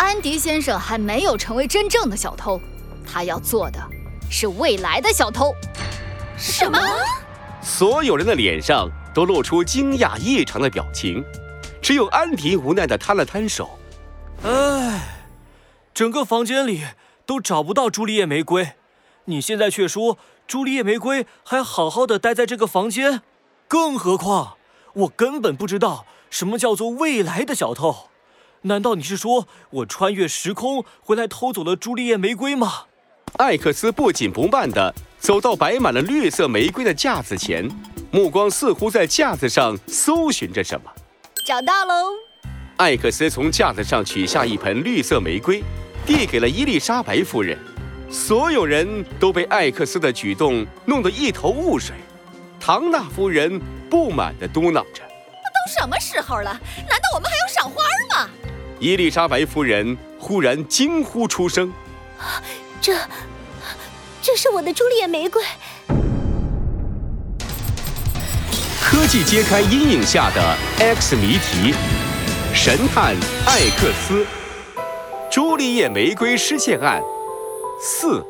[0.00, 2.58] 安迪先生还没有成为真正的小偷，
[3.06, 3.78] 他要做的
[4.30, 5.54] 是未来的小偷。
[6.38, 6.78] 什么？
[7.60, 11.22] 所有人的脸上都露出惊讶异常的表情，
[11.82, 13.78] 只有安迪无奈地摊了摊手。
[14.42, 15.26] 唉，
[15.92, 16.82] 整个房间里
[17.26, 18.72] 都找不到朱丽叶玫瑰，
[19.26, 23.20] 你现在却说朱丽叶玫瑰还好好的待在这个房间，
[23.68, 24.56] 更何况
[24.94, 28.08] 我根本不知道什么叫做未来的小偷。
[28.62, 32.84] 难道你是说我穿越时空回来偷走了朱丽叶玫瑰吗？
[33.38, 37.66] 艾克斯不紧不慢地走到摆满了绿色玫瑰的架子前，
[38.10, 40.90] 目光似乎在架子上搜寻着什么。
[41.46, 42.10] 找到喽！
[42.76, 45.62] 艾克斯从架子上取下一盆绿色玫瑰，
[46.04, 47.58] 递给了伊丽莎白夫人。
[48.10, 51.94] 所有人都被艾克斯的举动弄得一头雾水。
[52.58, 53.58] 唐纳夫人
[53.88, 56.50] 不满地嘟囔着：“都什么时候了？
[56.88, 58.30] 难道我们还要赏花吗？”
[58.80, 61.70] 伊丽莎白夫人忽然惊呼出声
[62.80, 62.96] ：“这，
[64.22, 65.42] 这是我的朱丽叶玫瑰！”
[68.80, 71.74] 科技揭开阴影下的 X 谜题，
[72.54, 73.14] 神探
[73.46, 74.26] 艾克斯，
[75.30, 77.02] 朱丽叶玫瑰失窃案
[77.78, 78.24] 四。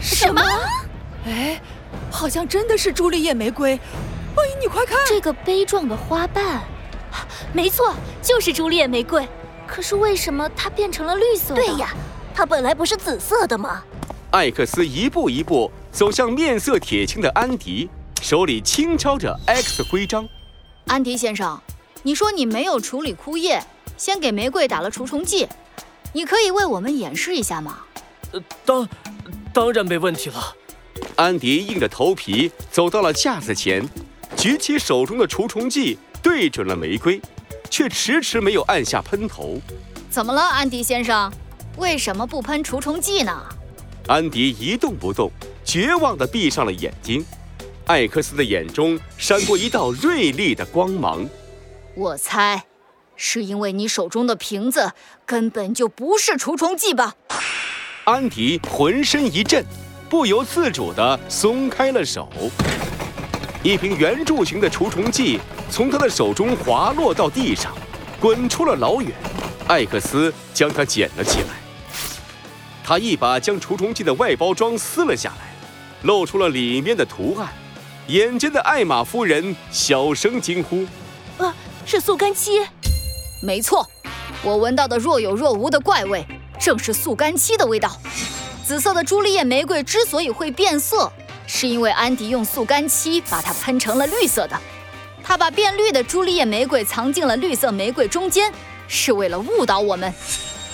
[0.00, 0.40] 什么？
[1.26, 1.60] 哎，
[2.10, 3.74] 好像真的是朱丽叶玫瑰！
[3.74, 6.62] 哎，你快看，这个杯状的花瓣。
[7.52, 9.26] 没错，就是朱丽叶玫瑰。
[9.66, 11.54] 可是为什么它变成了绿色？
[11.54, 11.94] 对呀，
[12.34, 13.82] 它本来不是紫色的吗？
[14.30, 17.88] 艾克斯一步一步走向面色铁青的安迪，
[18.20, 20.28] 手里轻敲着 X 徽章。
[20.86, 21.58] 安迪先生，
[22.02, 23.62] 你说你没有处理枯叶，
[23.96, 25.48] 先给玫瑰打了除虫剂，
[26.12, 27.78] 你可以为我们演示一下吗？
[28.32, 28.86] 呃，当，
[29.54, 30.54] 当然没问题了。
[31.16, 33.88] 安迪硬着头皮走到了架子前，
[34.36, 35.98] 举起手中的除虫剂。
[36.20, 37.22] 对准了玫瑰，
[37.70, 39.60] 却迟迟没有按下喷头。
[40.10, 41.32] 怎么了，安迪先生？
[41.76, 43.40] 为什么不喷除虫剂呢？
[44.06, 45.30] 安迪一动不动，
[45.64, 47.24] 绝望地闭上了眼睛。
[47.86, 51.26] 艾克斯的眼中闪过一道锐利的光芒。
[51.94, 52.64] 我猜，
[53.16, 54.92] 是因为你手中的瓶子
[55.24, 57.14] 根本就不是除虫剂吧？
[58.04, 59.64] 安迪浑身一震，
[60.08, 62.28] 不由自主地松开了手。
[63.62, 67.74] 一瓶圆柱形的除虫剂从他的手中滑落到地上，
[68.20, 69.12] 滚出了老远。
[69.66, 71.48] 艾克斯将它捡了起来，
[72.84, 75.52] 他一把将除虫剂的外包装撕了下来，
[76.02, 77.48] 露出了里面的图案。
[78.06, 80.86] 眼尖的艾玛夫人小声惊呼
[81.36, 81.54] ：“啊，
[81.84, 82.60] 是速干漆！
[83.42, 83.86] 没错，
[84.42, 86.24] 我闻到的若有若无的怪味，
[86.58, 88.00] 正是速干漆的味道。
[88.64, 91.12] 紫色的朱丽叶玫瑰之所以会变色。”
[91.50, 94.56] 是因为安迪用速干漆把它喷成了绿色的，
[95.24, 98.52] 他把变绿的朱丽叶玫瑰藏进了绿色玫瑰中间，
[98.86, 100.12] 是为了误导我们。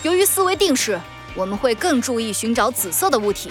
[0.03, 1.01] 由于思维定式，
[1.35, 3.51] 我们会更注意寻找紫色的物体，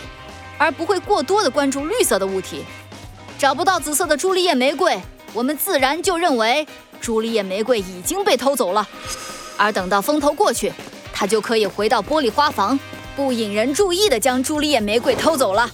[0.57, 2.65] 而不会过多的关注绿色的物体。
[3.39, 5.01] 找不到紫色的朱丽叶玫瑰，
[5.33, 6.67] 我们自然就认为
[6.99, 8.87] 朱丽叶玫瑰已经被偷走了。
[9.55, 10.73] 而等到风头过去，
[11.13, 12.77] 他就可以回到玻璃花房，
[13.15, 15.71] 不引人注意的将朱丽叶玫瑰偷走了。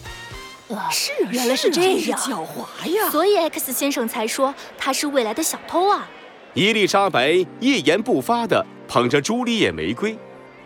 [0.91, 3.09] 是啊，原来是这样，狡猾呀！
[3.09, 6.07] 所以 X 先生才说他是未来的小偷啊。
[6.53, 10.17] 伊丽莎白一言不发地捧着朱丽叶玫瑰，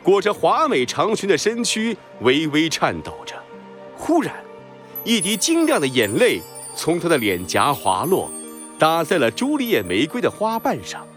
[0.02, 3.36] 裹着华美长裙的身躯微微颤抖着。
[3.96, 4.34] 忽然，
[5.04, 6.42] 一滴晶亮的眼泪
[6.76, 8.30] 从她的脸颊滑落，
[8.78, 11.08] 打在了朱丽叶玫瑰的花瓣上。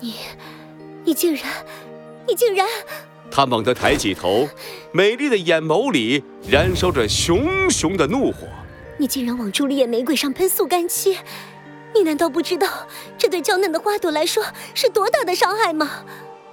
[0.00, 0.14] 你，
[1.04, 1.44] 你竟然，
[2.26, 2.66] 你竟然！
[3.30, 4.48] 他猛地抬起头，
[4.92, 8.46] 美丽的眼眸里燃烧着熊熊的怒火。
[8.96, 11.18] 你竟然往朱丽叶玫瑰上喷速干漆！
[11.92, 12.68] 你难道不知道
[13.18, 16.04] 这对娇嫩的花朵来说是多大的伤害吗？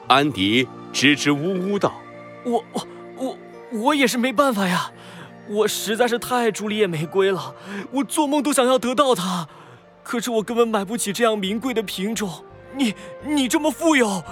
[0.08, 1.94] 安迪支支吾吾道
[2.46, 2.88] ：“我我
[3.18, 3.38] 我
[3.72, 4.92] 我也是没办法呀，
[5.48, 7.56] 我实在是太爱朱丽叶玫瑰了，
[7.92, 9.48] 我做梦都想要得到它。
[10.04, 12.44] 可是我根本买不起这样名贵的品种。
[12.76, 14.24] 你你这么富有。”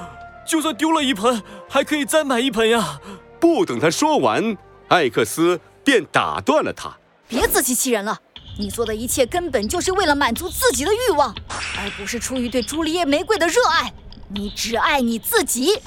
[0.49, 2.99] 就算丢了一盆，还可以再买一盆呀！
[3.39, 4.57] 不等他说完，
[4.87, 6.91] 艾克斯便打断了他
[7.29, 8.19] ：“别自欺欺人了，
[8.57, 11.35] 你做的一切根本就是为了满足自己的欲望，
[11.77, 13.93] 而不是出于对朱丽叶玫瑰的热爱。
[14.27, 15.79] 你只爱你自己。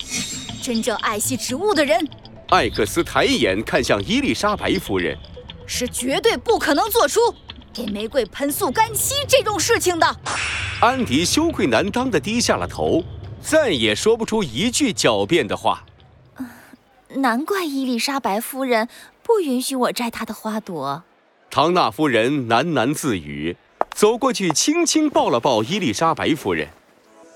[0.62, 2.08] 真正爱惜植物的人，
[2.50, 5.19] 艾克斯抬眼看向伊丽莎白夫人，
[5.67, 7.19] 是绝对不可能做出
[7.73, 10.17] 给玫瑰喷速干漆这种事情的。
[10.81, 13.03] 安迪羞愧难当的低下了头。
[13.43, 15.85] 再也说不出一句狡辩的话。
[17.17, 18.89] 难怪伊丽莎白夫人
[19.23, 21.03] 不允许我摘她的花朵。
[21.50, 23.55] 唐纳夫人喃喃自语，
[23.91, 26.69] 走过去轻轻抱了抱伊丽莎白夫人。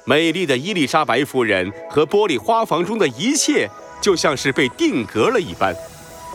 [0.07, 3.69] 美丽的伊丽莎白夫人和玻璃花房中的一切，
[4.01, 5.75] 就像是被定格了一般。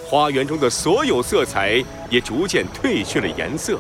[0.06, 3.80] 花园中的所有色彩也逐渐褪去了颜色。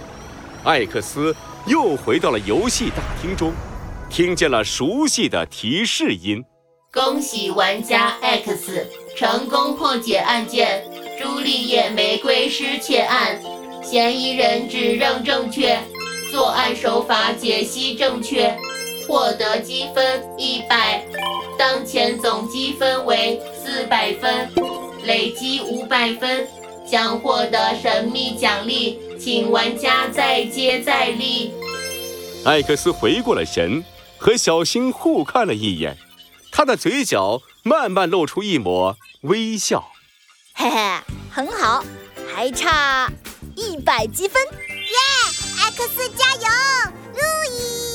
[0.63, 1.35] 艾克斯
[1.67, 3.51] 又回到了游戏大厅中，
[4.11, 6.43] 听见了熟悉的提示音。
[6.91, 8.85] 恭喜玩家 X
[9.15, 10.83] 成功破解案件——
[11.17, 13.41] 朱丽叶玫瑰失窃案，
[13.81, 15.79] 嫌疑人指认正确，
[16.29, 18.53] 作案手法解析正确。
[19.07, 21.01] 获得积分一百，
[21.57, 24.49] 当前总积分为四百分，
[25.05, 26.45] 累积五百分
[26.85, 31.53] 将获得神秘奖励，请玩家再接再厉。
[32.43, 33.83] 艾克斯回过了神，
[34.21, 35.97] 和小新互看了一眼，
[36.51, 39.91] 他的嘴角慢慢露出一抹微笑。
[40.53, 40.77] 嘿嘿，
[41.31, 41.83] 很好，
[42.31, 43.12] 还差
[43.56, 44.39] 一百积分。
[44.44, 44.95] 耶，
[45.59, 46.47] 艾克斯加油，
[47.15, 47.21] 路
[47.51, 47.90] 易。